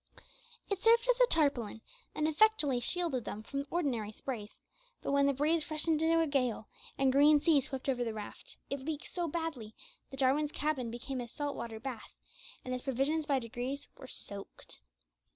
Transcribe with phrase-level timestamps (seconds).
[0.67, 1.79] It served as a tarpaulin,
[2.15, 4.57] and effectually shielded them from ordinary sprays,
[5.03, 8.57] but when the breeze freshened to a gale, and green seas swept over the raft,
[8.71, 9.75] it leaked so badly,
[10.09, 12.15] that Jarwin's cabin became a salt water bath,
[12.65, 14.81] and his provisions by degrees were soaked.